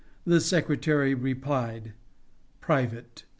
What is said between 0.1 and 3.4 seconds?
The Secretary replied: [Private.